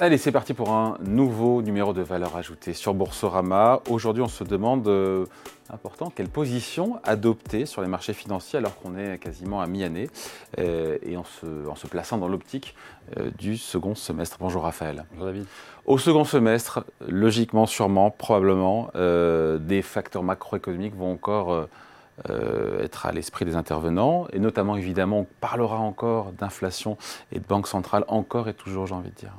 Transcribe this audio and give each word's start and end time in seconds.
Allez, 0.00 0.16
c'est 0.16 0.30
parti 0.30 0.54
pour 0.54 0.70
un 0.70 0.96
nouveau 1.04 1.60
numéro 1.60 1.92
de 1.92 2.02
valeur 2.02 2.36
ajoutée 2.36 2.72
sur 2.72 2.94
Boursorama. 2.94 3.80
Aujourd'hui, 3.90 4.22
on 4.22 4.28
se 4.28 4.44
demande, 4.44 4.86
euh, 4.86 5.26
important, 5.70 6.12
quelle 6.14 6.28
position 6.28 7.00
adopter 7.02 7.66
sur 7.66 7.82
les 7.82 7.88
marchés 7.88 8.12
financiers 8.12 8.60
alors 8.60 8.78
qu'on 8.78 8.96
est 8.96 9.18
quasiment 9.18 9.60
à 9.60 9.66
mi-année 9.66 10.08
euh, 10.60 10.98
et 11.02 11.16
en 11.16 11.24
se, 11.24 11.68
en 11.68 11.74
se, 11.74 11.88
plaçant 11.88 12.16
dans 12.16 12.28
l'optique 12.28 12.76
euh, 13.16 13.32
du 13.38 13.56
second 13.56 13.96
semestre. 13.96 14.36
Bonjour 14.38 14.62
Raphaël. 14.62 15.04
Bonjour 15.10 15.26
David. 15.26 15.46
Au 15.84 15.98
second 15.98 16.22
semestre, 16.22 16.84
logiquement, 17.08 17.66
sûrement, 17.66 18.12
probablement, 18.12 18.92
des 18.94 19.82
facteurs 19.82 20.22
macroéconomiques 20.22 20.94
vont 20.94 21.10
encore 21.10 21.66
être 22.28 23.06
à 23.06 23.10
l'esprit 23.10 23.46
des 23.46 23.56
intervenants. 23.56 24.28
Et 24.32 24.38
notamment, 24.38 24.76
évidemment, 24.76 25.20
on 25.20 25.26
parlera 25.40 25.78
encore 25.78 26.30
d'inflation 26.32 26.98
et 27.32 27.40
de 27.40 27.44
banque 27.44 27.66
centrale 27.66 28.04
encore 28.06 28.48
et 28.48 28.54
toujours, 28.54 28.86
j'ai 28.86 28.94
envie 28.94 29.10
de 29.10 29.16
dire. 29.16 29.32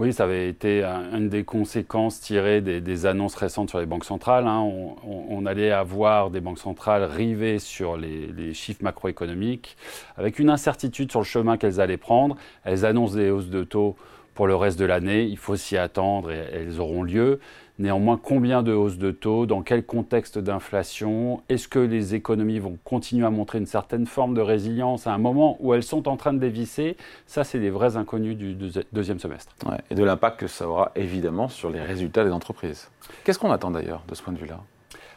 Oui, 0.00 0.14
ça 0.14 0.24
avait 0.24 0.48
été 0.48 0.82
une 0.82 1.28
des 1.28 1.44
conséquences 1.44 2.20
tirées 2.20 2.62
des, 2.62 3.04
annonces 3.04 3.34
récentes 3.34 3.68
sur 3.68 3.80
les 3.80 3.84
banques 3.84 4.06
centrales. 4.06 4.46
Hein. 4.46 4.66
On, 5.04 5.44
allait 5.44 5.72
avoir 5.72 6.30
des 6.30 6.40
banques 6.40 6.58
centrales 6.58 7.04
rivées 7.04 7.58
sur 7.58 7.98
les, 7.98 8.54
chiffres 8.54 8.82
macroéconomiques, 8.82 9.76
avec 10.16 10.38
une 10.38 10.48
incertitude 10.48 11.10
sur 11.10 11.20
le 11.20 11.26
chemin 11.26 11.58
qu'elles 11.58 11.82
allaient 11.82 11.98
prendre. 11.98 12.36
Elles 12.64 12.86
annoncent 12.86 13.14
des 13.14 13.30
hausses 13.30 13.50
de 13.50 13.62
taux 13.62 13.94
pour 14.40 14.46
le 14.46 14.56
reste 14.56 14.78
de 14.78 14.86
l'année. 14.86 15.24
Il 15.24 15.36
faut 15.36 15.56
s'y 15.56 15.76
attendre 15.76 16.30
et 16.30 16.42
elles 16.54 16.80
auront 16.80 17.02
lieu. 17.02 17.40
Néanmoins, 17.78 18.16
combien 18.16 18.62
de 18.62 18.72
hausses 18.72 18.96
de 18.96 19.10
taux 19.10 19.44
Dans 19.44 19.60
quel 19.60 19.84
contexte 19.84 20.38
d'inflation 20.38 21.42
Est-ce 21.50 21.68
que 21.68 21.78
les 21.78 22.14
économies 22.14 22.58
vont 22.58 22.78
continuer 22.82 23.26
à 23.26 23.30
montrer 23.30 23.58
une 23.58 23.66
certaine 23.66 24.06
forme 24.06 24.32
de 24.32 24.40
résilience 24.40 25.06
à 25.06 25.12
un 25.12 25.18
moment 25.18 25.58
où 25.60 25.74
elles 25.74 25.82
sont 25.82 26.08
en 26.08 26.16
train 26.16 26.32
de 26.32 26.38
dévisser? 26.38 26.96
Ça, 27.26 27.44
c'est 27.44 27.58
des 27.58 27.68
vrais 27.68 27.98
inconnus 27.98 28.34
du 28.34 28.56
deuxième 28.94 29.18
semestre. 29.18 29.54
et 29.90 29.94
de 29.94 30.02
l'impact 30.02 30.40
que 30.40 30.46
ça 30.46 30.66
aura 30.66 30.90
évidemment 30.96 31.48
sur 31.48 31.68
les 31.68 31.82
résultats 31.82 32.24
des 32.24 32.32
entreprises. 32.32 32.88
Qu'est-ce 33.24 33.38
qu'on 33.38 33.50
attend 33.50 33.70
d'ailleurs 33.70 34.04
de 34.08 34.14
ce 34.14 34.22
point 34.22 34.32
de 34.32 34.38
vue-là? 34.38 34.60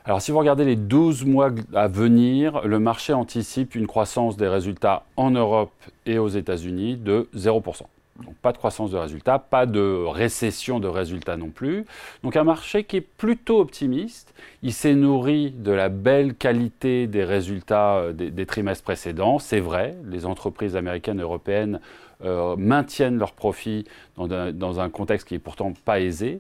Alors 0.04 0.22
si 0.22 0.32
vous 0.32 0.40
regardez 0.40 0.66
les 0.66 0.76
12 0.76 1.24
mois 1.24 1.52
à 1.74 1.88
venir, 1.88 2.68
le 2.68 2.78
marché 2.78 3.14
anticipe 3.14 3.74
une 3.74 3.88
croissance 3.88 4.36
des 4.36 4.50
résultats 4.50 5.06
en 5.16 5.32
Europe 5.32 5.72
et 6.06 6.18
aux 6.18 6.28
États-Unis 6.28 6.98
de 6.98 7.30
0%. 7.34 7.84
Donc 8.26 8.36
pas 8.36 8.52
de 8.52 8.58
croissance 8.58 8.92
de 8.92 8.98
résultats, 8.98 9.40
pas 9.40 9.66
de 9.66 10.06
récession 10.06 10.80
de 10.80 10.88
résultats 10.88 11.38
non 11.38 11.50
plus. 11.50 11.86
Donc 12.24 12.36
un 12.36 12.44
marché 12.44 12.84
qui 12.84 12.98
est 12.98 13.02
plutôt 13.02 13.60
optimiste. 13.60 14.34
Il 14.62 14.74
s'est 14.74 14.96
nourri 14.96 15.52
de 15.52 15.72
la 15.72 15.90
belle 15.90 16.36
qualité 16.36 17.08
des 17.08 17.24
résultats 17.24 17.98
euh, 17.98 18.14
des, 18.14 18.46
trimestres 18.46 18.84
précédents. 18.84 19.40
C'est 19.40 19.60
vrai, 19.60 19.96
les 20.06 20.26
entreprises 20.26 20.76
américaines 20.76 21.20
et 21.20 21.24
européennes 21.24 21.80
euh, 22.24 22.56
maintiennent 22.56 23.18
leurs 23.18 23.34
profits 23.34 23.86
dans 24.18 24.80
un, 24.80 24.90
contexte 24.90 25.28
qui 25.28 25.36
est 25.36 25.40
pourtant 25.40 25.74
pas 25.86 26.00
aisé. 26.00 26.40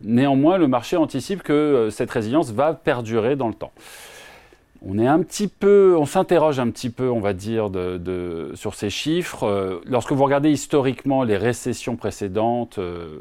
Néanmoins, 0.00 0.58
le 0.58 0.66
marché 0.66 0.96
anticipe 0.96 1.42
que 1.42 1.52
euh, 1.52 1.90
cette 1.90 2.10
résilience 2.10 2.50
va 2.50 2.74
perdurer 2.74 3.36
dans 3.36 3.48
le 3.48 3.54
temps 3.54 3.72
on 4.82 4.98
est 4.98 5.06
un 5.06 5.22
petit 5.22 5.48
peu, 5.48 5.94
on 5.98 6.06
s'interroge 6.06 6.58
un 6.58 6.70
petit 6.70 6.90
peu, 6.90 7.10
on 7.10 7.20
va 7.20 7.32
dire, 7.32 7.70
sur 8.54 8.74
ces 8.74 8.90
chiffres. 8.90 9.44
Euh, 9.44 9.80
lorsque 9.84 10.12
vous 10.12 10.24
regardez 10.24 10.50
historiquement 10.50 11.22
les 11.22 11.36
récessions 11.36 11.96
précédentes, 11.96 12.78
euh, 12.78 13.20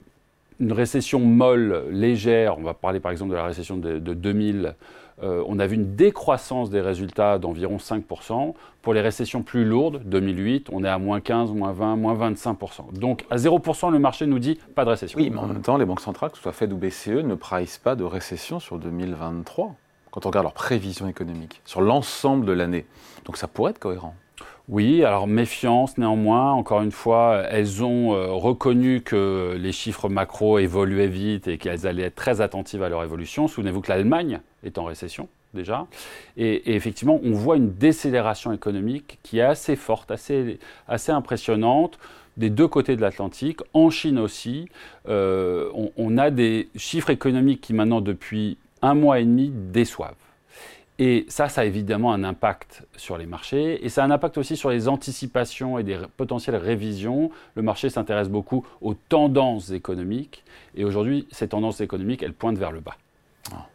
une 0.59 0.71
récession 0.71 1.19
molle, 1.19 1.85
légère, 1.91 2.57
on 2.57 2.63
va 2.63 2.73
parler 2.73 2.99
par 2.99 3.11
exemple 3.11 3.31
de 3.31 3.35
la 3.35 3.45
récession 3.45 3.77
de, 3.77 3.99
2000, 3.99 4.75
euh, 5.21 5.43
on 5.47 5.59
a 5.59 5.67
vu 5.67 5.75
une 5.75 5.95
décroissance 5.95 6.69
des 6.69 6.79
résultats 6.79 7.39
d'environ 7.39 7.77
5%. 7.77 8.53
Pour 8.81 8.93
les 8.93 9.01
récessions 9.01 9.41
plus 9.41 9.65
lourdes, 9.65 10.01
2008, 10.05 10.69
on 10.71 10.85
est 10.85 10.87
à 10.87 10.97
moins 10.97 11.19
15, 11.19 11.51
moins 11.51 11.73
20, 11.73 11.97
moins 11.97 12.15
25%. 12.31 12.97
Donc 12.97 13.25
à 13.29 13.35
0%, 13.35 13.91
le 13.91 13.99
marché 13.99 14.25
nous 14.25 14.39
dit 14.39 14.57
pas 14.75 14.85
de 14.85 14.91
récession. 14.91 15.19
Oui, 15.19 15.29
mais 15.29 15.39
en 15.39 15.47
même 15.47 15.61
temps, 15.61 15.75
les 15.75 15.85
banques 15.85 15.99
centrales, 15.99 16.31
que 16.31 16.37
ce 16.37 16.43
soit 16.43 16.53
Fed 16.53 16.71
ou 16.71 16.77
BCE, 16.77 17.23
ne 17.25 17.35
price 17.35 17.77
pas 17.77 17.95
de 17.95 18.05
récession 18.05 18.61
sur 18.61 18.79
2023 18.79 19.75
quand 20.11 20.25
on 20.25 20.29
regarde 20.29 20.45
leurs 20.45 20.53
prévisions 20.53 21.07
économiques 21.07 21.61
sur 21.65 21.81
l'ensemble 21.81 22.45
de 22.45 22.51
l'année. 22.51 22.85
Donc 23.25 23.37
ça 23.37 23.47
pourrait 23.47 23.71
être 23.71 23.79
cohérent. 23.79 24.15
Oui, 24.69 25.03
alors 25.03 25.25
méfiance 25.25 25.97
néanmoins. 25.97 26.51
Encore 26.51 26.83
une 26.83 26.91
fois, 26.91 27.43
elles 27.49 27.83
ont 27.83 28.13
euh, 28.13 28.27
reconnu 28.27 29.01
que 29.01 29.57
les 29.59 29.71
chiffres 29.71 30.09
macro 30.09 30.59
évoluaient 30.59 31.07
vite 31.07 31.47
et 31.47 31.57
qu'elles 31.57 31.87
allaient 31.87 32.03
être 32.03 32.15
très 32.15 32.39
attentives 32.39 32.83
à 32.83 32.89
leur 32.89 33.03
évolution. 33.03 33.47
Souvenez-vous 33.47 33.81
que 33.81 33.89
l'Allemagne 33.89 34.41
est 34.63 34.77
en 34.77 34.83
récession 34.83 35.27
déjà. 35.55 35.87
Et, 36.37 36.75
effectivement, 36.75 37.19
on 37.23 37.31
voit 37.31 37.57
une 37.57 37.73
décélération 37.73 38.53
économique 38.53 39.17
qui 39.23 39.39
est 39.39 39.43
assez 39.43 39.75
forte, 39.75 40.11
assez, 40.11 40.59
assez 40.87 41.11
impressionnante 41.11 41.97
des 42.37 42.51
deux 42.51 42.67
côtés 42.67 42.95
de 42.95 43.01
l'Atlantique. 43.01 43.61
En 43.73 43.89
Chine 43.89 44.19
aussi, 44.19 44.69
euh, 45.07 45.69
on, 45.73 45.91
on 45.97 46.17
a 46.19 46.29
des 46.29 46.69
chiffres 46.75 47.09
économiques 47.09 47.61
qui 47.61 47.73
maintenant, 47.73 48.01
depuis 48.01 48.59
un 48.81 48.93
mois 48.93 49.19
et 49.19 49.25
demi 49.25 49.51
déçoivent. 49.53 50.15
Et 51.01 51.25
ça, 51.29 51.47
ça 51.47 51.61
a 51.61 51.63
évidemment 51.63 52.11
un 52.11 52.25
impact 52.25 52.85
sur 52.97 53.17
les 53.17 53.25
marchés 53.25 53.85
et 53.85 53.87
ça 53.87 54.03
a 54.03 54.05
un 54.05 54.11
impact 54.11 54.37
aussi 54.37 54.57
sur 54.57 54.69
les 54.69 54.89
anticipations 54.89 55.79
et 55.79 55.83
des 55.83 55.97
potentielles 56.17 56.57
révisions. 56.57 57.31
Le 57.55 57.61
marché 57.61 57.89
s'intéresse 57.89 58.27
beaucoup 58.27 58.65
aux 58.81 58.95
tendances 58.95 59.71
économiques 59.71 60.43
et 60.75 60.83
aujourd'hui, 60.83 61.25
ces 61.31 61.47
tendances 61.47 61.79
économiques, 61.79 62.21
elles 62.21 62.33
pointent 62.33 62.57
vers 62.57 62.73
le 62.73 62.81
bas. 62.81 62.97
Ah. 63.53 63.65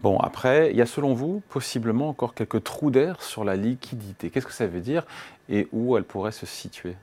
Bon, 0.00 0.18
après, 0.18 0.70
il 0.70 0.76
y 0.76 0.80
a 0.80 0.86
selon 0.86 1.14
vous 1.14 1.42
possiblement 1.48 2.08
encore 2.08 2.32
quelques 2.32 2.62
trous 2.62 2.92
d'air 2.92 3.20
sur 3.20 3.42
la 3.42 3.56
liquidité. 3.56 4.30
Qu'est-ce 4.30 4.46
que 4.46 4.52
ça 4.52 4.68
veut 4.68 4.80
dire 4.80 5.04
et 5.48 5.66
où 5.72 5.96
elle 5.96 6.04
pourrait 6.04 6.30
se 6.30 6.46
situer? 6.46 6.94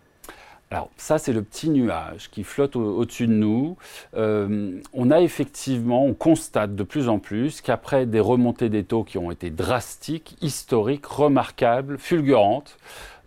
Alors 0.76 0.90
ça, 0.98 1.18
c'est 1.18 1.32
le 1.32 1.42
petit 1.42 1.70
nuage 1.70 2.30
qui 2.30 2.44
flotte 2.44 2.76
au-dessus 2.76 3.28
de 3.28 3.32
nous. 3.32 3.78
Euh, 4.18 4.82
on 4.92 5.10
a 5.10 5.22
effectivement, 5.22 6.04
on 6.04 6.14
constate 6.14 6.76
de 6.76 6.84
plus 6.84 7.08
en 7.08 7.18
plus 7.18 7.62
qu'après 7.62 8.06
des 8.06 8.20
remontées 8.20 8.68
des 8.68 8.84
taux 8.84 9.06
qui 9.06 9.18
ont 9.18 9.32
été 9.32 9.50
drastiques, 9.50 10.36
historiques, 10.42 11.06
remarquables, 11.06 11.98
fulgurantes, 11.98 12.78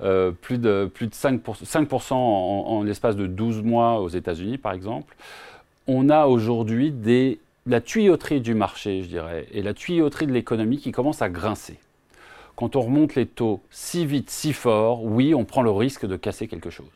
euh, 0.03 0.31
plus, 0.31 0.59
de, 0.59 0.91
plus 0.93 1.07
de 1.07 1.15
5%, 1.15 1.65
5 1.65 1.89
en, 2.11 2.83
l'espace 2.83 3.17
de 3.17 3.27
12 3.27 3.63
mois 3.63 3.99
aux 4.01 4.09
États-Unis, 4.09 4.59
par 4.59 4.73
exemple, 4.73 5.17
on 5.87 6.11
a 6.11 6.27
aujourd'hui 6.27 6.95
la 7.65 7.81
tuyauterie 7.81 8.43
du 8.43 8.55
marché, 8.55 9.03
je 9.03 9.09
dirais, 9.09 9.47
et 9.53 9.63
la 9.63 9.73
tuyauterie 9.73 10.27
de 10.27 10.33
l'économie 10.33 10.77
qui 10.77 10.93
commence 10.93 11.23
à 11.23 11.31
grincer 11.31 11.79
quand 12.59 12.75
on 12.75 12.81
remonte 12.81 13.15
les 13.15 13.27
taux 13.27 13.61
si 13.71 14.05
vite, 14.05 14.31
si 14.31 14.53
fort, 14.53 15.05
oui, 15.05 15.33
on 15.33 15.45
prend 15.45 15.63
le 15.63 15.71
risque 15.71 16.05
de 16.07 16.17
casser 16.17 16.49
quelque 16.49 16.71
chose. 16.71 16.89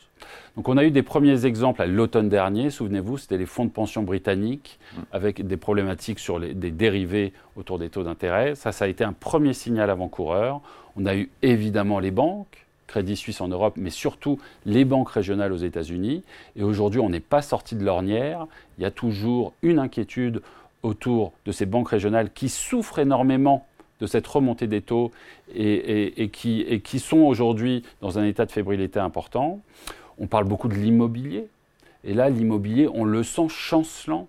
Donc 0.57 0.69
on 0.69 0.77
a 0.77 0.85
eu 0.85 0.91
des 0.91 1.03
premiers 1.03 1.47
exemples 1.47 1.83
à 1.83 1.87
l'automne 1.87 2.29
dernier, 2.29 2.71
souvenez-vous, 2.71 3.19
c'était 3.19 3.39
les 3.39 3.47
fonds 3.47 3.65
de 3.65 3.71
pension 3.71 4.03
britanniques 4.03 4.79
mm. 4.97 5.01
avec 5.13 5.47
des 5.47 5.57
problématiques 5.57 6.19
sur 6.19 6.39
les, 6.39 6.55
des 6.55 6.71
dérivés 6.71 7.33
autour 7.57 7.79
des 7.79 7.89
taux 7.89 8.03
d'intérêt. 8.03 8.55
Ça, 8.55 8.73
ça 8.73 8.85
a 8.85 8.89
été 8.89 9.05
un 9.05 9.13
premier 9.13 9.55
signal 9.55 9.91
avant-coureur. 9.91 10.61
On 10.97 11.07
a 11.07 11.15
eu 11.15 11.31
évidemment 11.43 11.99
les 11.99 12.11
banques, 12.11 12.67
Crédit 12.87 13.17
Suisse 13.17 13.41
en 13.41 13.49
Europe, 13.49 13.75
mais 13.77 13.91
surtout 13.91 14.39
les 14.67 14.85
banques 14.85 15.09
régionales 15.09 15.53
aux 15.53 15.57
États-Unis. 15.57 16.23
Et 16.57 16.63
aujourd'hui, 16.63 17.01
on 17.01 17.09
n'est 17.09 17.21
pas 17.21 17.41
sorti 17.41 17.75
de 17.75 17.85
l'ornière. 17.85 18.47
Il 18.77 18.83
y 18.83 18.85
a 18.85 18.91
toujours 18.91 19.55
une 19.63 19.79
inquiétude 19.79 20.43
autour 20.83 21.33
de 21.47 21.53
ces 21.53 21.65
banques 21.65 21.89
régionales 21.89 22.31
qui 22.33 22.51
souffrent 22.51 22.99
énormément 22.99 23.67
de 24.01 24.07
cette 24.07 24.27
remontée 24.27 24.67
des 24.67 24.83
taux 24.83 25.13
et, 25.55 26.29
qui, 26.33 26.63
et 26.63 26.81
qui 26.81 26.99
sont 26.99 27.19
aujourd'hui 27.19 27.85
dans 28.01 28.19
un 28.19 28.25
état 28.25 28.45
de 28.45 28.51
fébrilité 28.51 28.99
important. 28.99 29.61
On 30.19 30.27
parle 30.27 30.45
beaucoup 30.45 30.69
de 30.69 30.75
l'immobilier. 30.75 31.49
Et 32.05 32.15
là, 32.15 32.31
l'immobilier, 32.31 32.89
on 32.93 33.05
le 33.05 33.23
sent 33.23 33.49
chancelant. 33.49 34.29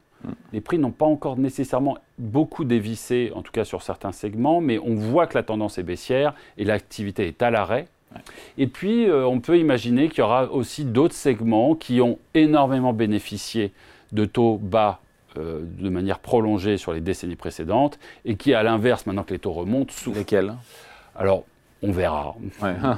Les 0.54 0.62
prix 0.62 0.78
n'ont 0.78 0.92
pas 0.92 1.06
encore 1.06 1.38
nécessairement 1.38 1.98
beaucoup 2.18 2.64
dévissé, 2.64 3.32
en 3.36 3.42
tout 3.42 3.52
cas 3.52 3.66
sur 3.66 3.82
certains 3.82 4.14
segments, 4.14 4.62
mais 4.62 4.80
on 4.80 4.96
voit 4.96 5.28
que 5.28 5.38
la 5.38 5.44
tendance 5.44 5.78
est 5.78 5.84
baissière 5.84 6.34
et 6.58 6.64
l'activité 6.64 7.28
est 7.28 7.42
à 7.42 7.52
l'arrêt. 7.52 7.88
Et 8.58 8.68
puis, 8.68 9.10
euh, 9.10 9.26
on 9.26 9.40
peut 9.40 9.58
imaginer 9.58 10.08
qu'il 10.08 10.20
y 10.20 10.22
aura 10.22 10.52
aussi 10.52 10.86
d'autres 10.86 11.16
segments 11.16 11.76
qui 11.76 12.00
ont 12.00 12.20
énormément 12.36 12.94
bénéficié 12.94 13.74
de 14.12 14.26
taux 14.26 14.58
bas 14.58 15.00
euh, 15.38 15.62
de 15.80 15.90
manière 15.90 16.20
prolongée 16.20 16.78
sur 16.78 16.94
les 16.94 17.02
décennies 17.02 17.36
précédentes 17.36 17.98
et 18.24 18.36
qui, 18.36 18.54
à 18.54 18.62
l'inverse, 18.62 19.08
maintenant 19.08 19.24
que 19.24 19.34
les 19.34 19.40
taux 19.40 19.52
remontent, 19.52 19.92
souffrent. 19.92 20.20
Lesquels? 20.20 20.54
Alors, 21.16 21.44
on 21.84 21.92
verra. 21.92 22.36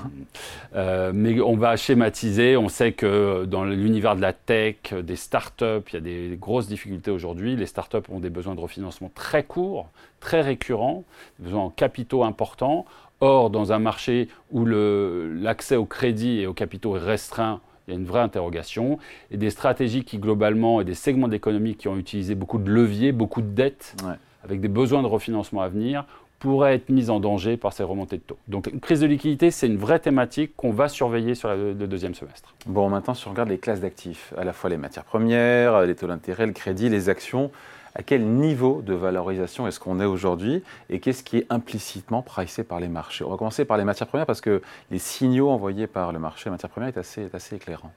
Euh, 0.76 1.14
mais 1.14 1.40
on 1.40 1.56
va 1.56 1.78
schématiser. 1.78 2.58
On 2.58 2.68
sait 2.68 2.92
que 2.92 3.46
dans 3.46 3.64
l'univers 3.64 4.18
de 4.18 4.22
la 4.22 4.34
tech, 4.34 4.94
des 4.94 5.16
startups, 5.16 5.64
il 5.88 5.94
y 5.94 5.96
a 5.96 6.02
des 6.02 6.38
grosses 6.38 6.68
difficultés 6.68 7.12
aujourd'hui. 7.12 7.56
Les 7.56 7.66
startups 7.66 8.10
ont 8.10 8.20
des 8.20 8.30
besoins 8.30 8.56
de 8.56 8.60
refinancement 8.60 9.10
très 9.16 9.44
courts, 9.44 9.88
très 10.20 10.42
récurrents, 10.42 11.06
des 11.40 11.46
besoins 11.46 11.64
en 11.64 11.70
capitaux 11.70 12.26
importants. 12.26 12.86
Or, 13.22 13.50
dans 13.50 13.72
un 13.72 13.80
marché 13.80 14.28
où 14.52 14.66
l'accès 14.66 15.78
au 15.78 15.86
crédit 15.86 16.42
et 16.42 16.48
aux 16.48 16.54
capitaux 16.54 16.98
est 16.98 17.00
restreint, 17.00 17.62
il 17.88 17.94
y 17.94 17.98
a 17.98 18.00
une 18.00 18.06
vraie 18.06 18.20
interrogation. 18.20 19.00
Et 19.32 19.38
des 19.38 19.52
stratégies 19.52 20.04
qui, 20.04 20.18
globalement, 20.18 20.82
et 20.82 20.84
des 20.84 20.94
segments 20.96 21.30
d'économie 21.30 21.76
qui 21.76 21.88
ont 21.88 21.98
utilisé 21.98 22.36
beaucoup 22.36 22.58
de 22.58 22.70
leviers, 22.70 23.14
beaucoup 23.14 23.42
de 23.42 23.48
dettes, 23.48 23.96
avec 24.44 24.60
des 24.60 24.68
besoins 24.68 25.02
de 25.02 25.08
refinancement 25.08 25.62
à 25.62 25.70
venir, 25.70 26.06
pourrait 26.40 26.76
être 26.76 26.90
mise 26.90 27.10
en 27.10 27.20
danger 27.20 27.58
par 27.58 27.74
ces 27.74 27.84
remontées 27.84 28.18
de 28.18 28.22
taux. 28.22 28.38
Donc 28.48 28.68
une 28.68 28.80
crise 28.80 29.00
de 29.00 29.08
liquidité, 29.08 29.52
c'est 29.52 29.68
une 29.68 29.78
vraie 29.78 30.00
thématique 30.00 30.56
qu'on 30.56 30.72
va 30.72 30.88
surveiller 30.88 31.36
sur 31.36 31.50
le 31.54 31.74
deuxième 31.74 32.14
semestre. 32.14 32.54
Bon, 32.66 32.90
maintenant, 32.90 33.14
si 33.14 33.28
on 33.28 33.32
regarde 33.32 33.50
les 33.50 33.58
classes 33.58 33.82
d'actifs, 33.82 34.34
à 34.38 34.44
la 34.44 34.54
fois 34.54 34.70
les 34.70 34.78
matières 34.78 35.06
premières, 35.06 35.82
les 35.82 35.96
taux 35.96 36.08
d'intérêt, 36.08 36.46
le 36.46 36.54
crédit, 36.54 36.90
les 36.90 37.10
actions, 37.10 37.52
à 37.96 38.04
quel 38.04 38.26
niveau 38.26 38.82
de 38.82 38.94
valorisation 38.94 39.68
est-ce 39.68 39.80
qu'on 39.80 40.00
est 40.02 40.06
aujourd'hui 40.06 40.62
et 40.90 41.00
qu'est-ce 41.00 41.24
qui 41.24 41.38
est 41.38 41.48
implicitement 41.50 42.22
pricé 42.22 42.64
par 42.64 42.82
les 42.82 42.90
marchés? 42.90 43.24
On 43.24 43.30
va 43.30 43.38
commencer 43.38 43.64
par 43.64 43.78
les 43.78 43.86
matières 43.86 44.08
premières 44.08 44.26
parce 44.26 44.42
que 44.42 44.62
les 44.92 45.00
signaux 45.00 45.50
envoyés 45.50 45.88
par 45.88 46.12
le 46.12 46.20
marché 46.20 46.50
matières 46.50 46.70
premières 46.70 46.90
est 46.90 46.98
assez, 46.98 47.24
est 47.24 47.36
assez 47.36 47.56
éclairant. 47.56 47.92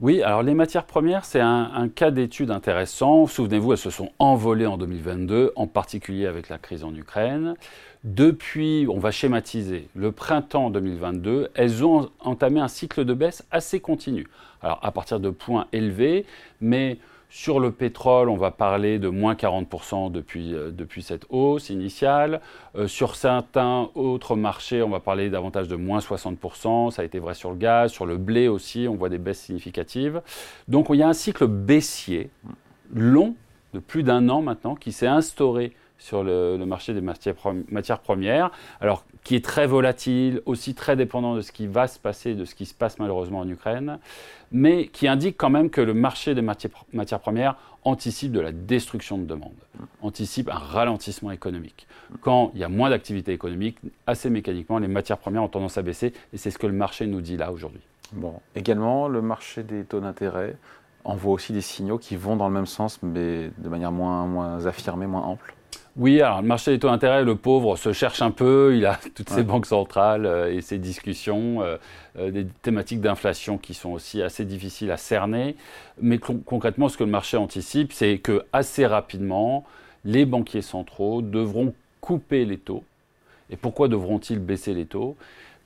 Oui, 0.00 0.22
alors 0.22 0.42
les 0.42 0.54
matières 0.54 0.86
premières, 0.86 1.26
c'est 1.26 1.40
un, 1.40 1.90
cas 1.94 2.10
d'étude 2.10 2.50
intéressant. 2.50 3.26
Souvenez-vous, 3.26 3.72
elles 3.72 3.78
se 3.78 3.90
sont 3.90 4.12
envolées 4.18 4.64
en 4.64 4.78
2022, 4.78 5.52
en 5.56 5.66
particulier 5.66 6.24
avec 6.24 6.48
la 6.48 6.56
crise 6.56 6.84
en 6.84 6.94
Ukraine. 6.94 7.54
Depuis, 8.02 8.86
on 8.88 8.98
va 8.98 9.10
schématiser, 9.10 9.88
le 9.94 10.10
printemps 10.10 10.70
2022, 10.70 11.50
elles 11.54 11.84
ont 11.84 12.08
entamé 12.20 12.60
un 12.60 12.68
cycle 12.68 13.04
de 13.04 13.12
baisse 13.12 13.44
assez 13.50 13.80
continu. 13.80 14.26
Alors 14.62 14.78
à 14.82 14.90
partir 14.90 15.20
de 15.20 15.28
points 15.28 15.66
élevés, 15.70 16.24
mais 16.62 16.96
sur 17.30 17.60
le 17.60 17.70
pétrole, 17.70 18.28
on 18.28 18.36
va 18.36 18.50
parler 18.50 18.98
de 18.98 19.08
moins 19.08 19.34
40% 19.34 20.10
depuis, 20.10 20.52
euh, 20.52 20.72
depuis 20.72 21.02
cette 21.02 21.26
hausse 21.30 21.70
initiale. 21.70 22.40
Euh, 22.74 22.88
sur 22.88 23.14
certains 23.14 23.88
autres 23.94 24.34
marchés, 24.34 24.82
on 24.82 24.90
va 24.90 24.98
parler 24.98 25.30
davantage 25.30 25.68
de 25.68 25.76
moins 25.76 26.00
60%. 26.00 26.90
Ça 26.90 27.02
a 27.02 27.04
été 27.04 27.20
vrai 27.20 27.34
sur 27.34 27.50
le 27.50 27.56
gaz, 27.56 27.92
sur 27.92 28.04
le 28.04 28.16
blé 28.16 28.48
aussi, 28.48 28.88
on 28.88 28.96
voit 28.96 29.08
des 29.08 29.18
baisses 29.18 29.40
significatives. 29.40 30.22
Donc 30.66 30.88
il 30.90 30.96
y 30.96 31.02
a 31.04 31.08
un 31.08 31.12
cycle 31.12 31.46
baissier 31.46 32.30
long 32.92 33.36
de 33.74 33.78
plus 33.78 34.02
d'un 34.02 34.28
an 34.28 34.42
maintenant 34.42 34.74
qui 34.74 34.90
s'est 34.90 35.06
instauré 35.06 35.72
sur 36.00 36.24
le, 36.24 36.56
marché 36.64 36.94
des 36.94 37.00
matières, 37.00 38.00
premières, 38.00 38.50
alors 38.80 39.04
qui 39.22 39.36
est 39.36 39.44
très 39.44 39.66
volatile, 39.66 40.40
aussi 40.46 40.74
très 40.74 40.96
dépendant 40.96 41.36
de 41.36 41.42
ce 41.42 41.52
qui 41.52 41.66
va 41.66 41.86
se 41.86 41.98
passer, 41.98 42.34
de 42.34 42.44
ce 42.44 42.54
qui 42.54 42.66
se 42.66 42.74
passe 42.74 42.98
malheureusement 42.98 43.40
en 43.40 43.48
Ukraine, 43.48 43.98
mais 44.50 44.88
qui 44.88 45.06
indique 45.06 45.36
quand 45.36 45.50
même 45.50 45.70
que 45.70 45.80
le 45.80 45.94
marché 45.94 46.34
des 46.34 46.42
matières, 46.42 47.20
premières 47.20 47.56
anticipe 47.84 48.32
de 48.32 48.40
la 48.40 48.52
destruction 48.52 49.16
de 49.18 49.24
demande, 49.24 49.54
anticipe 50.02 50.48
un 50.48 50.58
ralentissement 50.58 51.30
économique. 51.30 51.86
Quand 52.20 52.50
il 52.54 52.60
y 52.60 52.64
a 52.64 52.68
moins 52.68 52.90
d'activité 52.90 53.32
économique, 53.32 53.78
assez 54.06 54.28
mécaniquement, 54.28 54.78
les 54.78 54.88
matières 54.88 55.18
premières 55.18 55.44
ont 55.44 55.48
tendance 55.48 55.78
à 55.78 55.82
baisser, 55.82 56.12
et 56.32 56.36
c'est 56.36 56.50
ce 56.50 56.58
que 56.58 56.66
le 56.66 56.72
marché 56.72 57.06
nous 57.06 57.20
dit 57.20 57.36
là 57.36 57.52
aujourd'hui. 57.52 57.80
Bon, 58.12 58.40
également, 58.56 59.06
le 59.06 59.22
marché 59.22 59.62
des 59.62 59.84
taux 59.84 60.00
d'intérêt 60.00 60.56
envoie 61.04 61.32
aussi 61.32 61.52
des 61.52 61.60
signaux 61.60 61.98
qui 61.98 62.16
vont 62.16 62.36
dans 62.36 62.48
le 62.48 62.54
même 62.54 62.66
sens, 62.66 63.02
mais 63.02 63.50
de 63.56 63.68
manière 63.68 63.92
moins, 63.92 64.26
moins 64.26 64.66
affirmée, 64.66 65.06
moins 65.06 65.22
ample. 65.22 65.54
Oui, 65.96 66.20
alors 66.20 66.40
le 66.40 66.46
marché 66.46 66.70
des 66.70 66.78
taux 66.78 66.88
d'intérêt, 66.88 67.24
le 67.24 67.34
pauvre 67.34 67.76
se 67.76 67.92
cherche 67.92 68.22
un 68.22 68.30
peu, 68.30 68.76
il 68.76 68.86
a 68.86 68.98
toutes 69.14 69.30
ses 69.30 69.42
banques 69.42 69.66
centrales 69.66 70.24
euh, 70.24 70.52
et 70.52 70.60
ses 70.60 70.78
discussions, 70.78 71.62
euh, 71.62 71.76
euh, 72.18 72.30
des 72.30 72.46
thématiques 72.62 73.00
d'inflation 73.00 73.58
qui 73.58 73.74
sont 73.74 73.90
aussi 73.90 74.22
assez 74.22 74.44
difficiles 74.44 74.92
à 74.92 74.96
cerner. 74.96 75.56
Mais 76.00 76.18
concrètement, 76.18 76.88
ce 76.88 76.96
que 76.96 77.04
le 77.04 77.10
marché 77.10 77.36
anticipe, 77.36 77.92
c'est 77.92 78.18
que 78.18 78.44
assez 78.52 78.86
rapidement, 78.86 79.64
les 80.04 80.24
banquiers 80.24 80.62
centraux 80.62 81.22
devront 81.22 81.74
couper 82.00 82.44
les 82.44 82.58
taux. 82.58 82.84
Et 83.50 83.56
pourquoi 83.56 83.88
devront-ils 83.88 84.38
baisser 84.38 84.74
les 84.74 84.86
taux? 84.86 85.16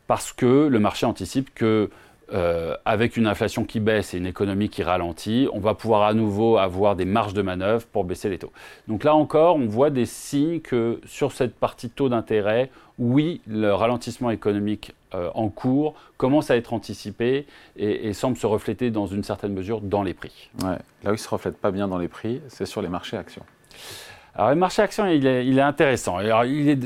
Parce 0.07 0.33
que 0.33 0.67
le 0.67 0.79
marché 0.79 1.05
anticipe 1.07 1.55
que 1.55 1.91
euh, 2.35 2.77
avec 2.85 3.17
une 3.17 3.29
inflation 3.29 3.65
qui 3.65 3.79
baisse 3.79 4.13
et 4.13 4.19
une 4.19 4.27
économie 4.27 4.69
qui 4.69 4.83
ralentit, 4.83 5.49
on 5.53 5.61
va 5.61 5.75
pouvoir 5.75 6.03
à 6.03 6.15
nouveau 6.15 6.59
avoir 6.59 6.97
des 6.97 7.05
marges 7.05 7.35
de 7.35 7.43
manœuvre 7.43 7.87
pour 7.87 8.03
baisser 8.03 8.29
les 8.29 8.39
taux. 8.39 8.53
Donc 8.89 9.05
là 9.05 9.15
encore, 9.15 9.55
on 9.55 9.67
voit 9.67 9.91
des 9.91 10.05
signes 10.05 10.61
que 10.61 11.01
sur 11.07 11.31
cette 11.31 11.55
partie 11.55 11.91
taux 11.91 12.09
d'intérêt, 12.09 12.71
oui, 12.99 13.41
le 13.47 13.73
ralentissement 13.73 14.31
économique 14.31 14.95
euh, 15.15 15.31
en 15.35 15.49
cours 15.49 15.95
commence 16.17 16.51
à 16.51 16.57
être 16.57 16.73
anticipé 16.73 17.47
et, 17.77 18.13
semble 18.13 18.37
se 18.37 18.47
refléter 18.47 18.91
dans 18.91 19.07
une 19.07 19.23
certaine 19.23 19.53
mesure 19.53 19.81
dans 19.81 20.03
les 20.03 20.15
prix. 20.15 20.51
Là 20.61 20.79
où 21.05 21.09
il 21.09 21.13
ne 21.13 21.17
se 21.17 21.29
reflète 21.29 21.57
pas 21.57 21.71
bien 21.71 21.87
dans 21.87 21.99
les 21.99 22.09
prix, 22.09 22.41
c'est 22.49 22.67
sur 22.67 22.83
les 22.83 22.89
marchés 22.89 23.17
actions. 23.17 23.45
Alors, 24.37 24.51
le 24.51 24.57
marché 24.57 24.83
action, 24.83 25.07
il 25.07 25.27
est, 25.27 25.61
intéressant. 25.61 26.19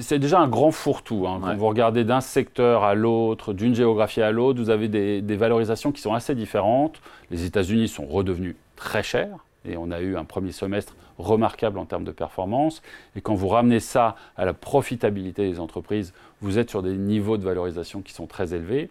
C'est 0.02 0.18
déjà 0.18 0.38
un 0.38 0.48
grand 0.48 0.70
fourre-tout. 0.70 1.26
Hein. 1.26 1.40
Quand 1.42 1.56
vous 1.56 1.66
regardez 1.66 2.04
d'un 2.04 2.20
secteur 2.20 2.84
à 2.84 2.94
l'autre, 2.94 3.54
d'une 3.54 3.74
géographie 3.74 4.20
à 4.20 4.30
l'autre, 4.30 4.60
vous 4.60 4.68
avez 4.68 4.88
des, 4.88 5.36
valorisations 5.36 5.90
qui 5.90 6.02
sont 6.02 6.12
assez 6.12 6.34
différentes. 6.34 7.00
Les 7.30 7.46
États-Unis 7.46 7.88
sont 7.88 8.04
redevenus 8.04 8.54
très 8.76 9.02
chers 9.02 9.44
et 9.64 9.76
on 9.76 9.90
a 9.90 10.00
eu 10.00 10.16
un 10.16 10.24
premier 10.24 10.52
semestre 10.52 10.94
remarquable 11.18 11.78
en 11.78 11.86
termes 11.86 12.04
de 12.04 12.12
performance. 12.12 12.82
Et 13.16 13.22
quand 13.22 13.34
vous 13.34 13.48
ramenez 13.48 13.80
ça 13.80 14.14
à 14.36 14.44
la 14.44 14.52
profitabilité 14.52 15.48
des 15.48 15.58
entreprises, 15.58 16.12
vous 16.42 16.58
êtes 16.58 16.68
sur 16.68 16.82
des 16.82 16.96
niveaux 16.96 17.38
de 17.38 17.44
valorisation 17.44 18.02
qui 18.02 18.12
sont 18.12 18.26
très 18.26 18.54
élevés. 18.54 18.90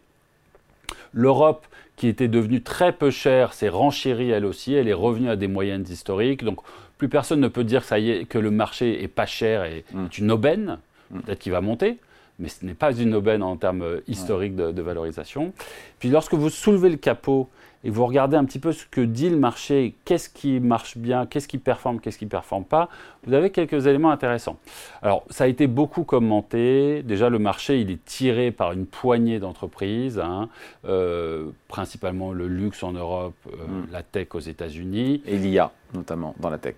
L'Europe, 1.13 1.65
qui 1.95 2.07
était 2.07 2.27
devenue 2.27 2.61
très 2.61 2.91
peu 2.91 3.11
chère, 3.11 3.53
s'est 3.53 3.69
renchérie 3.69 4.29
elle 4.29 4.45
aussi. 4.45 4.73
Elle 4.73 4.87
est 4.87 4.93
revenue 4.93 5.29
à 5.29 5.35
des 5.35 5.47
moyennes 5.47 5.85
historiques. 5.87 6.43
Donc, 6.43 6.59
plus 6.97 7.09
personne 7.09 7.39
ne 7.39 7.47
peut 7.47 7.63
dire 7.63 7.81
que, 7.81 7.87
ça 7.87 7.99
y 7.99 8.11
est, 8.11 8.25
que 8.25 8.37
le 8.37 8.51
marché 8.51 9.03
est 9.03 9.07
pas 9.07 9.25
cher 9.25 9.65
et 9.65 9.83
mm. 9.93 10.05
est 10.05 10.17
une 10.17 10.31
aubaine. 10.31 10.77
Mm. 11.11 11.19
Peut-être 11.21 11.39
qu'il 11.39 11.51
va 11.51 11.61
monter, 11.61 11.97
mais 12.39 12.49
ce 12.49 12.65
n'est 12.65 12.73
pas 12.73 12.93
une 12.93 13.15
aubaine 13.15 13.43
en 13.43 13.55
termes 13.55 13.81
euh, 13.81 14.01
historiques 14.07 14.55
de, 14.55 14.81
valorisation. 14.81 15.53
Puis 15.99 16.09
lorsque 16.09 16.33
vous 16.33 16.49
soulevez 16.49 16.89
le 16.89 16.97
capot 16.97 17.49
et 17.83 17.89
vous 17.89 18.05
regardez 18.05 18.35
un 18.35 18.43
petit 18.43 18.59
peu 18.59 18.71
ce 18.71 18.85
que 18.85 19.01
dit 19.01 19.29
le 19.29 19.37
marché, 19.37 19.95
qu'est-ce 20.03 20.29
qui 20.29 20.59
marche 20.59 20.97
bien, 20.97 21.25
qu'est-ce 21.25 21.47
qui 21.47 21.57
performe, 21.57 21.99
qu'est-ce 21.99 22.17
qui 22.17 22.25
ne 22.25 22.29
performe 22.29 22.65
pas, 22.65 22.89
vous 23.25 23.33
avez 23.33 23.51
quelques 23.51 23.85
éléments 23.85 24.09
intéressants. 24.09 24.57
Alors, 25.01 25.23
ça 25.29 25.43
a 25.43 25.47
été 25.47 25.67
beaucoup 25.67 26.03
commenté. 26.03 27.03
Déjà, 27.03 27.29
le 27.29 27.39
marché, 27.39 27.79
il 27.79 27.91
est 27.91 28.03
tiré 28.03 28.51
par 28.51 28.71
une 28.71 28.87
poignée 28.87 29.39
d'entreprises, 29.39 30.19
hein. 30.19 30.49
euh, 30.85 31.49
principalement 31.67 32.33
le 32.33 32.47
luxe 32.47 32.81
en 32.83 32.93
Europe, 32.93 33.35
euh, 33.47 33.67
mm. 33.67 33.87
la 33.91 34.03
tech 34.03 34.29
aux 34.33 34.39
États-Unis. 34.39 35.21
Et 35.25 35.37
l'IA, 35.37 35.71
notamment, 35.93 36.35
dans 36.39 36.49
la 36.49 36.57
tech. 36.57 36.75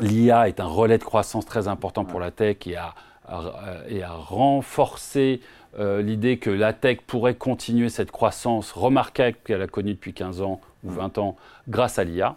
L'IA 0.00 0.48
est 0.48 0.60
un 0.60 0.66
relais 0.66 0.98
de 0.98 1.04
croissance 1.04 1.44
très 1.44 1.68
important 1.68 2.04
pour 2.04 2.20
la 2.20 2.30
tech 2.30 2.58
et 2.66 2.76
a, 2.76 2.94
et 3.88 4.02
a 4.02 4.12
renforcé 4.12 5.40
euh, 5.78 6.00
l'idée 6.00 6.38
que 6.38 6.50
la 6.50 6.72
tech 6.72 6.98
pourrait 7.06 7.34
continuer 7.34 7.88
cette 7.88 8.10
croissance 8.10 8.72
remarquable 8.72 9.36
qu'elle 9.44 9.60
a 9.60 9.66
connue 9.66 9.92
depuis 9.92 10.14
15 10.14 10.40
ans 10.40 10.60
ou 10.82 10.90
20 10.90 11.18
ans 11.18 11.36
grâce 11.68 11.98
à 11.98 12.04
l'IA. 12.04 12.36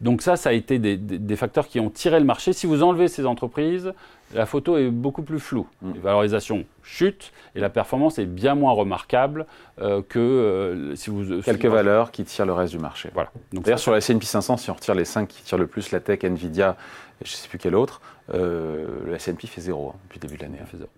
Donc 0.00 0.22
ça, 0.22 0.36
ça 0.36 0.50
a 0.50 0.52
été 0.52 0.78
des, 0.78 1.36
facteurs 1.36 1.68
qui 1.68 1.80
ont 1.80 1.90
tiré 1.90 2.18
le 2.18 2.24
marché. 2.24 2.52
Si 2.52 2.66
vous 2.66 2.82
enlevez 2.82 3.08
ces 3.08 3.26
entreprises, 3.26 3.92
la 4.34 4.46
photo 4.46 4.76
est 4.76 4.90
beaucoup 4.90 5.22
plus 5.22 5.38
floue. 5.38 5.66
Mm. 5.82 5.92
Les 5.94 6.00
valorisations 6.00 6.64
chutent 6.82 7.32
et 7.54 7.60
la 7.60 7.70
performance 7.70 8.18
est 8.18 8.26
bien 8.26 8.54
moins 8.54 8.72
remarquable 8.72 9.46
euh, 9.80 10.02
que 10.06 10.18
euh, 10.18 10.94
si 10.96 11.10
vous... 11.10 11.40
Quelques 11.42 11.66
valeurs 11.66 12.10
qui 12.10 12.24
tirent 12.24 12.46
le 12.46 12.52
reste 12.52 12.72
du 12.72 12.78
marché. 12.78 13.10
Voilà. 13.14 13.30
D'ailleurs, 13.52 13.78
sur 13.78 13.92
la 13.92 13.98
S&P 13.98 14.24
500, 14.24 14.56
si 14.56 14.70
on 14.70 14.74
retire 14.74 14.94
les 14.94 15.04
5 15.04 15.28
qui 15.28 15.42
tirent 15.42 15.58
le 15.58 15.66
plus, 15.66 15.90
la 15.92 16.00
tech, 16.00 16.24
Nvidia, 16.24 16.76
et 17.20 17.24
je 17.24 17.32
ne 17.32 17.36
sais 17.36 17.48
plus 17.48 17.58
quel 17.58 17.74
autre, 17.74 18.00
le 18.32 19.14
S&P 19.14 19.46
fait 19.46 19.60
zéro 19.60 19.90
hein, 19.90 19.98
depuis 20.04 20.18
le 20.18 20.28
début 20.28 20.38
de 20.38 20.42
l'année. 20.42 20.58
Fait 20.66 20.78
zéro. 20.78 20.90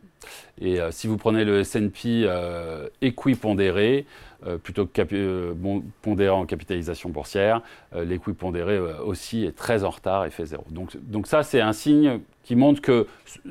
Et 0.61 0.81
euh, 0.81 0.91
si 0.91 1.07
vous 1.07 1.17
prenez 1.17 1.45
le 1.45 1.61
S&P 1.61 2.25
euh, 2.25 2.89
équipondéré, 3.01 4.07
euh, 4.47 4.59
plutôt 4.59 4.87
que 4.87 5.55
pondéré 6.03 6.31
en 6.31 6.47
capitalisation 6.47 7.09
boursière, 7.11 7.63
l'équipondéré 7.95 8.79
aussi 8.79 9.45
est 9.45 9.57
très 9.57 9.85
en 9.85 9.91
retard 9.91 10.25
et 10.25 10.31
fait 10.31 10.47
zéro. 10.47 10.65
Donc, 10.71 10.97
donc 11.03 11.27
ça, 11.27 11.43
c'est 11.43 11.61
un 11.61 11.73
signe 11.73 12.21
qui 12.45 12.57
montre 12.57 12.81
que 12.81 13.07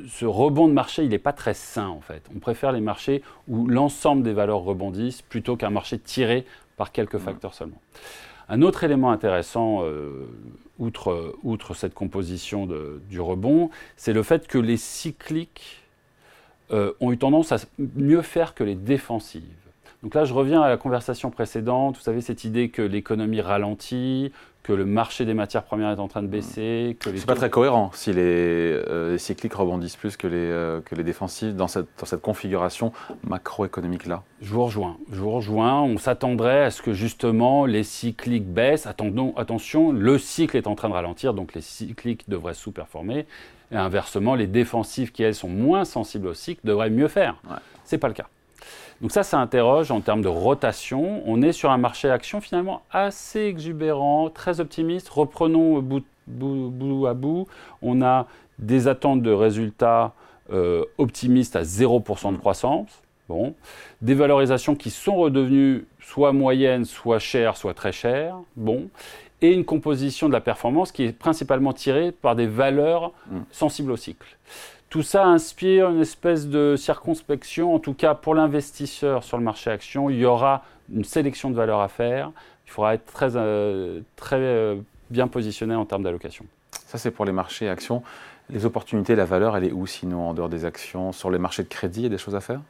ce 0.07 0.25
rebond 0.25 0.67
de 0.67 0.73
marché, 0.73 1.03
il 1.03 1.09
n'est 1.09 1.17
pas 1.19 1.33
très 1.33 1.53
sain 1.53 1.87
en 1.87 2.01
fait. 2.01 2.23
On 2.35 2.39
préfère 2.39 2.71
les 2.71 2.81
marchés 2.81 3.21
où 3.47 3.67
l'ensemble 3.67 4.23
des 4.23 4.33
valeurs 4.33 4.61
rebondissent 4.61 5.21
plutôt 5.21 5.55
qu'un 5.57 5.69
marché 5.69 5.99
tiré 5.99 6.45
par 6.77 6.91
quelques 6.91 7.15
mmh. 7.15 7.19
facteurs 7.19 7.53
seulement. 7.53 7.81
Un 8.49 8.61
autre 8.61 8.83
élément 8.83 9.11
intéressant, 9.11 9.83
outre, 10.79 11.35
outre 11.43 11.73
cette 11.73 11.93
composition 11.93 12.65
de, 12.65 13.01
du 13.09 13.21
rebond, 13.21 13.69
c'est 13.95 14.13
le 14.13 14.23
fait 14.23 14.47
que 14.47 14.57
les 14.57 14.77
cycliques 14.77 15.83
euh, 16.71 16.93
ont 16.99 17.11
eu 17.11 17.17
tendance 17.17 17.51
à 17.51 17.57
mieux 17.77 18.21
faire 18.21 18.53
que 18.53 18.63
les 18.63 18.75
défensives. 18.75 19.43
Donc 20.01 20.15
là, 20.15 20.25
je 20.25 20.33
reviens 20.33 20.61
à 20.61 20.69
la 20.69 20.77
conversation 20.77 21.29
précédente. 21.29 21.95
Vous 21.97 22.03
savez, 22.03 22.21
cette 22.21 22.43
idée 22.43 22.69
que 22.69 22.81
l'économie 22.81 23.41
ralentit, 23.41 24.31
que 24.63 24.71
le 24.71 24.85
marché 24.85 25.25
des 25.25 25.33
matières 25.33 25.63
premières 25.63 25.91
est 25.91 25.99
en 25.99 26.07
train 26.07 26.23
de 26.23 26.27
baisser. 26.27 26.97
Ce 27.03 27.09
n'est 27.09 27.19
pas 27.19 27.35
très 27.35 27.49
cohérent 27.49 27.91
si 27.93 28.11
euh, 28.15 29.11
les, 29.11 29.17
cycliques 29.17 29.53
rebondissent 29.53 29.97
plus 29.97 30.15
que 30.15 30.25
les, 30.25 30.37
euh, 30.37 30.79
que 30.79 30.95
les 30.95 31.03
défensives 31.03 31.55
dans 31.55 31.67
cette, 31.67 31.87
dans 31.99 32.05
cette 32.05 32.21
configuration 32.21 32.93
macroéconomique-là. 33.27 34.23
Je 34.41 34.53
vous 34.53 34.63
rejoins. 34.63 34.97
Je 35.11 35.19
vous 35.19 35.31
rejoins. 35.31 35.81
On 35.81 35.97
s'attendrait 35.97 36.63
à 36.63 36.71
ce 36.71 36.81
que 36.81 36.93
justement 36.93 37.65
les 37.65 37.83
cycliques 37.83 38.47
baissent. 38.47 38.87
Attendons, 38.87 39.33
attention, 39.35 39.91
le 39.91 40.17
cycle 40.17 40.55
est 40.55 40.67
en 40.67 40.75
train 40.75 40.87
de 40.87 40.93
ralentir, 40.93 41.33
donc 41.33 41.53
les 41.53 41.61
cycliques 41.61 42.29
devraient 42.29 42.53
sous-performer. 42.53 43.25
Et 43.71 43.75
inversement, 43.75 44.35
les 44.35 44.47
défensives 44.47 45.11
qui, 45.11 45.23
elles, 45.23 45.35
sont 45.35 45.49
moins 45.49 45.83
sensibles 45.83 46.27
au 46.27 46.33
cycle, 46.33 46.61
devraient 46.63 46.89
mieux 46.89 47.07
faire. 47.07 47.35
Ce 47.85 47.95
n'est 47.95 47.99
pas 47.99 48.07
le 48.07 48.13
cas. 48.13 48.27
Donc 49.03 49.11
ça, 49.11 49.23
ça 49.23 49.37
interroge 49.37 49.91
en 49.91 49.99
termes 49.99 50.21
de 50.21 50.29
rotation. 50.29 51.21
On 51.25 51.41
est 51.41 51.51
sur 51.51 51.69
un 51.71 51.77
marché 51.77 52.09
action 52.09 52.39
finalement 52.39 52.83
assez 52.89 53.41
exubérant, 53.41 54.29
très 54.29 54.61
optimiste. 54.61 55.09
Reprenons 55.09 55.79
bout, 55.81 56.05
bout, 56.25 57.05
à 57.05 57.13
bout. 57.13 57.45
On 57.81 58.01
a 58.01 58.27
des 58.59 58.87
attentes 58.87 59.21
de 59.21 59.31
résultats 59.31 60.13
euh, 60.53 60.85
optimistes 60.97 61.57
à 61.57 61.63
0% 61.63 62.31
de 62.31 62.37
croissance. 62.37 63.01
Bon. 63.27 63.55
Des 64.01 64.13
valorisations 64.13 64.73
qui 64.73 64.89
sont 64.89 65.17
redevenues 65.17 65.85
soit 65.99 66.31
moyennes, 66.31 66.85
soit 66.85 67.19
chères, 67.19 67.57
soit 67.57 67.73
très 67.73 67.91
chères. 67.91 68.37
Bon. 68.55 68.87
Et 69.41 69.51
une 69.51 69.65
composition 69.65 70.29
de 70.29 70.33
la 70.33 70.39
performance 70.39 70.93
qui 70.93 71.03
est 71.03 71.11
principalement 71.11 71.73
tirée 71.73 72.13
par 72.13 72.37
des 72.37 72.47
valeurs 72.47 73.11
Mm. 73.29 73.39
sensibles 73.51 73.91
au 73.91 73.97
cycle. 73.97 74.37
Tout 74.93 75.01
ça 75.01 75.25
inspire 75.25 75.89
une 75.89 76.01
espèce 76.01 76.47
de 76.47 76.75
circonspection, 76.77 77.73
en 77.73 77.79
tout 77.79 77.95
cas 77.95 78.13
pour 78.13 78.35
l'investisseur 78.35 79.23
sur 79.23 79.39
le 79.39 79.43
marché 79.43 79.71
action, 79.71 80.07
il 80.11 80.17
y 80.17 80.25
aura 80.25 80.65
une 80.93 81.03
sélection 81.03 81.49
de 81.49 81.55
valeurs 81.55 81.79
à 81.79 81.87
faire. 81.87 82.31
Il 82.67 82.69
faudra 82.69 82.93
être 82.93 83.11
très, 83.11 83.35
euh, 83.35 84.01
très 84.15 84.35
euh, 84.35 84.75
bien 85.09 85.27
positionné 85.27 85.73
en 85.73 85.85
termes 85.85 86.03
d'allocation. 86.03 86.45
Ça, 86.85 86.99
c'est 86.99 87.09
pour 87.09 87.25
les 87.25 87.31
marchés 87.31 87.69
actions. 87.69 88.03
Les 88.51 88.67
opportunités, 88.67 89.15
la 89.15 89.25
valeur, 89.25 89.57
elle 89.57 89.63
est 89.63 89.71
où 89.71 89.87
sinon 89.87 90.29
en 90.29 90.35
dehors 90.35 90.47
des 90.47 90.63
actions 90.63 91.11
Sur 91.11 91.31
les 91.31 91.39
marchés 91.39 91.63
de 91.63 91.69
crédit, 91.69 92.01
il 92.01 92.03
y 92.03 92.05
a 92.05 92.09
des 92.09 92.19
choses 92.19 92.35
à 92.35 92.39
faire? 92.39 92.61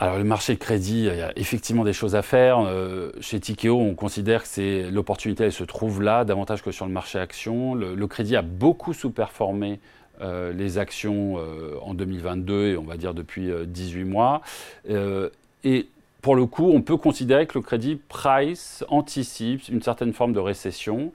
Alors 0.00 0.16
le 0.16 0.24
marché 0.24 0.54
de 0.54 0.58
crédit, 0.58 1.00
il 1.00 1.18
y 1.18 1.20
a 1.20 1.32
effectivement 1.36 1.84
des 1.84 1.92
choses 1.92 2.16
à 2.16 2.22
faire. 2.22 2.60
Euh, 2.60 3.12
chez 3.20 3.40
Tikeo, 3.40 3.78
on 3.78 3.94
considère 3.94 4.44
que 4.44 4.48
c'est 4.48 4.90
l'opportunité, 4.90 5.44
elle 5.44 5.52
se 5.52 5.64
trouve 5.64 6.00
là 6.00 6.24
davantage 6.24 6.62
que 6.62 6.70
sur 6.70 6.86
le 6.86 6.92
marché 6.92 7.18
action. 7.18 7.74
Le, 7.74 7.94
le 7.94 8.06
crédit 8.06 8.36
a 8.36 8.42
beaucoup 8.42 8.94
sous-performé 8.94 9.80
euh, 10.20 10.52
les 10.52 10.78
actions 10.78 11.38
euh, 11.38 11.76
en 11.82 11.94
2022 11.94 12.68
et 12.68 12.76
on 12.76 12.82
va 12.82 12.96
dire 12.96 13.14
depuis 13.14 13.50
euh, 13.50 13.64
18 13.66 14.04
mois. 14.04 14.42
Euh, 14.90 15.30
et 15.64 15.88
pour 16.22 16.36
le 16.36 16.46
coup, 16.46 16.70
on 16.72 16.82
peut 16.82 16.96
considérer 16.96 17.46
que 17.46 17.58
le 17.58 17.62
crédit 17.62 17.96
price 17.96 18.84
anticipe 18.88 19.68
une 19.68 19.82
certaine 19.82 20.12
forme 20.12 20.32
de 20.32 20.40
récession. 20.40 21.12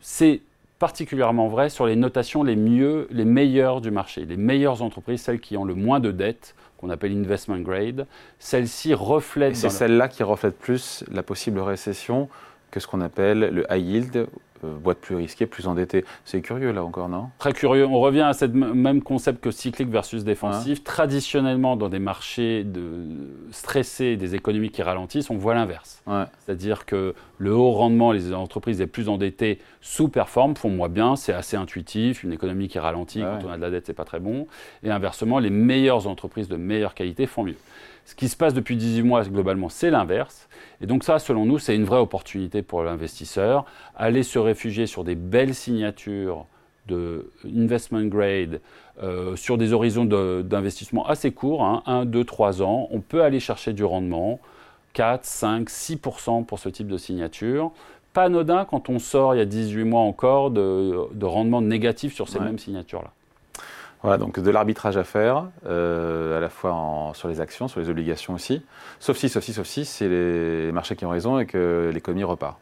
C'est 0.00 0.40
particulièrement 0.78 1.48
vrai 1.48 1.70
sur 1.70 1.86
les 1.86 1.96
notations 1.96 2.42
les 2.42 2.56
mieux, 2.56 3.06
les 3.10 3.24
meilleures 3.24 3.80
du 3.80 3.90
marché, 3.90 4.24
les 4.24 4.36
meilleures 4.36 4.82
entreprises, 4.82 5.22
celles 5.22 5.40
qui 5.40 5.56
ont 5.56 5.64
le 5.64 5.74
moins 5.74 6.00
de 6.00 6.10
dettes, 6.10 6.54
qu'on 6.78 6.90
appelle 6.90 7.12
investment 7.16 7.60
grade. 7.60 8.06
Celles-ci 8.38 8.92
reflètent. 8.92 9.56
c'est 9.56 9.70
celle-là 9.70 10.08
qui 10.08 10.22
reflète 10.22 10.58
plus 10.58 11.04
la 11.10 11.22
possible 11.22 11.60
récession 11.60 12.28
que 12.70 12.80
ce 12.80 12.86
qu'on 12.88 13.00
appelle 13.00 13.38
le 13.38 13.64
high 13.70 13.86
yield, 13.86 14.26
boîte 14.82 14.98
plus 14.98 15.14
risquée, 15.16 15.46
plus 15.46 15.66
endettée. 15.66 16.04
C'est 16.24 16.40
curieux 16.40 16.72
là 16.72 16.84
encore, 16.84 17.08
non? 17.08 17.28
Très 17.38 17.52
curieux. 17.52 17.86
On 17.86 18.00
revient 18.00 18.22
à 18.22 18.32
ce 18.32 18.44
même 18.46 19.02
concept 19.02 19.42
que 19.42 19.50
cyclique 19.50 19.88
versus 19.88 20.24
défensif. 20.24 20.82
Traditionnellement, 20.84 21.76
dans 21.76 21.88
des 21.88 21.98
marchés 21.98 22.64
de 22.64 23.06
stressés, 23.50 24.16
des 24.16 24.34
économies 24.34 24.70
qui 24.70 24.82
ralentissent, 24.82 25.30
on 25.30 25.36
voit 25.36 25.54
l'inverse. 25.54 26.02
Ouais. 26.06 26.24
C'est-à-dire 26.40 26.86
que 26.86 27.14
le 27.38 27.52
haut 27.54 27.72
rendement, 27.72 28.12
les 28.12 28.32
entreprises 28.32 28.80
les 28.80 28.86
plus 28.86 29.08
endettées 29.08 29.58
sous-performent, 29.80 30.56
font 30.56 30.70
moins 30.70 30.88
bien, 30.88 31.16
c'est 31.16 31.32
assez 31.32 31.56
intuitif. 31.56 32.22
Une 32.24 32.32
économie 32.32 32.68
qui 32.68 32.78
ralentit 32.78 33.22
Ouais. 33.22 33.28
quand 33.40 33.48
on 33.48 33.50
a 33.52 33.56
de 33.56 33.62
la 33.62 33.70
dette, 33.70 33.86
c'est 33.86 33.92
pas 33.92 34.04
très 34.04 34.20
bon. 34.20 34.46
Et 34.82 34.90
inversement, 34.90 35.38
les 35.38 35.50
meilleures 35.50 36.06
entreprises 36.06 36.48
de 36.48 36.56
meilleure 36.56 36.94
qualité 36.94 37.26
font 37.26 37.42
mieux. 37.44 37.56
Ce 38.04 38.14
qui 38.14 38.28
se 38.28 38.36
passe 38.36 38.52
depuis 38.54 38.76
18 38.76 39.02
mois, 39.02 39.22
globalement, 39.24 39.68
c'est 39.68 39.90
l'inverse. 39.90 40.48
Et 40.82 40.86
donc 40.86 41.04
ça, 41.04 41.18
selon 41.18 41.46
nous, 41.46 41.58
c'est 41.58 41.74
une 41.74 41.84
vraie 41.84 41.98
opportunité 42.00 42.62
pour 42.62 42.82
l'investisseur. 42.82 43.64
Aller 43.96 44.22
se 44.22 44.38
réfugier 44.38 44.86
sur 44.86 45.04
des 45.04 45.14
belles 45.14 45.54
signatures 45.54 46.46
de 46.86 47.30
investment 47.46 48.04
grade 48.04 48.60
euh, 49.02 49.36
sur 49.36 49.56
des 49.56 49.72
horizons 49.72 50.04
de- 50.04 50.42
d'investissement 50.46 51.06
assez 51.06 51.30
courts, 51.32 51.64
hein, 51.64 51.82
1, 51.86 52.04
2, 52.04 52.24
3 52.24 52.62
ans. 52.62 52.88
On 52.90 53.00
peut 53.00 53.22
aller 53.22 53.40
chercher 53.40 53.72
du 53.72 53.84
rendement, 53.84 54.38
4, 54.92 55.24
5, 55.24 55.70
6% 55.70 56.44
pour 56.44 56.58
ce 56.58 56.68
type 56.68 56.88
de 56.88 56.98
signature. 56.98 57.72
Pas 58.12 58.24
anodin 58.24 58.66
quand 58.66 58.90
on 58.90 58.98
sort 58.98 59.34
il 59.34 59.38
y 59.38 59.40
a 59.40 59.46
18 59.46 59.84
mois 59.84 60.02
encore 60.02 60.50
de, 60.50 61.08
de 61.14 61.24
rendement 61.24 61.62
négatif 61.62 62.14
sur 62.14 62.28
ces 62.28 62.38
Ouais. 62.38 62.44
mêmes 62.44 62.58
signatures-là. 62.58 63.10
Voilà, 64.04 64.18
donc 64.18 64.38
de 64.38 64.50
l'arbitrage 64.50 64.96
à 64.96 65.02
faire, 65.04 65.46
euh, 65.66 66.36
à 66.36 66.40
la 66.40 66.48
fois 66.50 66.72
en- 66.72 67.14
sur 67.14 67.26
les 67.28 67.40
actions, 67.40 67.68
sur 67.68 67.80
les 67.80 67.88
obligations 67.88 68.34
aussi. 68.34 68.62
Sauf 69.00 69.16
si, 69.16 69.28
sauf 69.28 69.42
si, 69.42 69.52
sauf 69.52 69.66
si, 69.66 69.84
c'est 69.84 70.08
les 70.08 70.70
marchés 70.72 70.94
qui 70.94 71.04
ont 71.06 71.10
raison 71.10 71.38
et 71.38 71.46
que 71.46 71.90
l'économie 71.92 72.22
repart. 72.24 72.58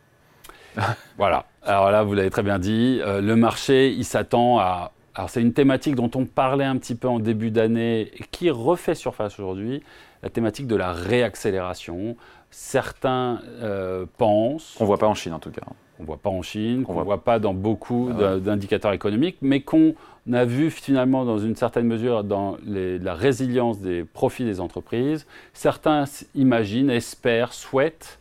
Voilà. 1.19 1.45
Alors 1.65 1.91
là, 1.91 2.03
vous 2.03 2.15
l'avez 2.15 2.31
très 2.31 2.43
bien 2.43 2.59
dit, 2.59 3.01
euh, 3.03 3.21
le 3.21 3.37
marché, 3.37 3.91
il 3.91 4.05
s'attend 4.05 4.59
à... 4.59 4.93
Alors 5.15 5.29
c'est 5.29 5.43
une 5.43 5.53
thématique 5.53 5.95
dont 5.95 6.11
on 6.15 6.25
parlait 6.25 6.65
un 6.65 6.79
petit 6.79 6.95
peu 6.95 7.07
en 7.09 7.19
début 7.19 7.51
d'année 7.51 8.11
et 8.17 8.25
qui 8.31 8.49
refait 8.49 8.95
surface 8.95 9.39
aujourd'hui, 9.39 9.83
la 10.23 10.31
thématique 10.31 10.67
de 10.67 10.77
la 10.77 10.93
réaccélération. 10.93 12.17
Certains 12.51 13.41
euh, 13.63 14.07
pensent, 14.17 14.75
Qu'on 14.79 14.85
ne 14.85 14.87
voit 14.87 14.99
pas 14.99 15.09
en 15.09 15.15
Chine 15.15 15.35
en 15.35 15.39
tout 15.39 15.51
cas. 15.51 15.63
qu'on 15.97 16.03
ne 16.05 16.07
voit 16.07 16.17
pas 16.17 16.31
en 16.31 16.41
Chine, 16.43 16.85
qu'on 16.85 16.93
ne 16.93 16.97
voit- 16.97 17.05
voit 17.05 17.25
pas 17.25 17.39
dans 17.39 17.53
beaucoup 17.55 18.11
Ah 18.13 18.15
d'in- 18.19 18.39
d'indicateurs 18.39 18.93
économiques, 18.93 19.37
mais 19.43 19.61
qu'on 19.61 19.95
a 20.33 20.45
vu 20.45 20.71
finalement 20.71 21.25
dans 21.25 21.39
une 21.39 21.57
certaine 21.57 21.87
mesure 21.87 22.23
dans 22.23 22.57
les- 22.65 22.99
la 22.99 23.15
résilience 23.15 23.81
des 23.81 24.05
profits 24.05 24.45
des 24.45 24.61
entreprises. 24.61 25.27
Certains 25.53 26.05
imaginent, 26.35 26.91
espèrent, 26.91 27.53
souhaitent 27.53 28.19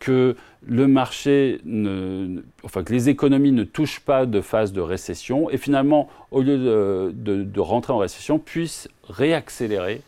que 0.00 0.36
le 0.66 0.86
marché, 0.88 1.60
ne- 1.64 2.42
enfin 2.64 2.82
que 2.82 2.92
les 2.92 3.08
économies 3.08 3.52
ne 3.52 3.64
touchent 3.64 4.00
pas 4.00 4.26
de 4.26 4.40
phase 4.40 4.72
de 4.72 4.80
récession 4.80 5.48
et 5.50 5.56
finalement, 5.56 6.08
au 6.30 6.42
lieu 6.42 6.58
de, 6.58 7.12
de- 7.14 7.44
de 7.44 7.60
rentrer 7.60 7.92
en 7.92 7.98
récession, 7.98 8.38
puissent 8.38 8.88
réaccélérer. 9.08 10.02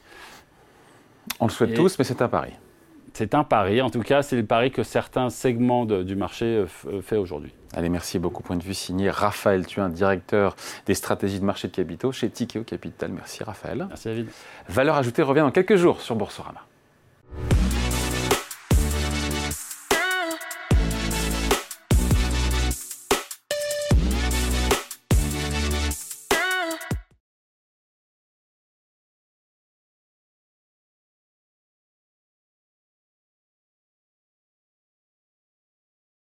On 1.41 1.47
le 1.47 1.53
souhaite 1.53 1.71
Et- 1.71 1.75
tous, 1.75 1.99
mais 1.99 2.05
c'est 2.05 2.23
un 2.23 2.29
pari. 2.29 2.51
C'est 3.19 3.35
un 3.35 3.45
pari, 3.45 3.81
en 3.81 3.89
tout 3.89 4.03
cas, 4.03 4.21
c'est 4.21 4.37
le 4.37 4.45
pari 4.45 4.71
que 4.71 4.83
certains 4.83 5.31
segments 5.31 5.87
de- 5.87 6.03
du 6.03 6.17
marché 6.17 6.45
euh, 6.45 6.67
euh, 6.87 7.01
fait 7.01 7.17
aujourd'hui. 7.17 7.51
Allez, 7.75 7.89
merci 7.89 8.19
beaucoup. 8.19 8.43
Point 8.43 8.57
de 8.57 8.63
vue 8.63 8.75
signé 8.75 9.09
Raphaël 9.09 9.67
Thuin, 9.67 9.89
directeur 9.89 10.55
des 10.85 10.93
stratégies 10.93 11.41
de 11.41 11.45
marché 11.47 11.69
de 11.69 11.73
capitaux 11.75 12.13
chez 12.13 12.29
Tikeo 12.29 12.63
Capital. 12.63 13.11
Merci 13.13 13.43
Raphaël. 13.43 13.87
Merci 13.89 14.09
David. 14.09 14.27
Valeur 14.69 14.97
ajoutée 14.97 15.23
revient 15.23 15.41
dans 15.41 15.51
quelques 15.51 15.77
jours 15.77 16.03
sur 16.03 16.15
Boursorama. 16.15 16.61